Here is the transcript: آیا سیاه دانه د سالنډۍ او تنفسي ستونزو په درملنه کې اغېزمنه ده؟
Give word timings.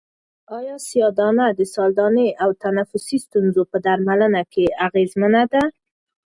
آیا 0.57 0.75
سیاه 0.87 1.11
دانه 1.19 1.47
د 1.59 1.61
سالنډۍ 1.73 2.29
او 2.43 2.49
تنفسي 2.63 3.17
ستونزو 3.25 3.61
په 3.71 3.77
درملنه 3.85 4.41
کې 4.53 4.65
اغېزمنه 4.87 5.43
ده؟ 5.51 5.63